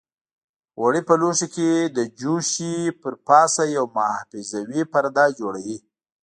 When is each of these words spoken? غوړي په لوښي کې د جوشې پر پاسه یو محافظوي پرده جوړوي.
غوړي 0.79 1.01
په 1.07 1.13
لوښي 1.21 1.47
کې 1.55 1.71
د 1.97 1.99
جوشې 2.19 2.75
پر 3.01 3.13
پاسه 3.27 3.63
یو 3.75 3.85
محافظوي 3.95 4.81
پرده 4.91 5.25
جوړوي. 5.39 5.77